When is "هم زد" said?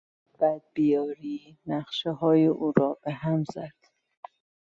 3.13-3.91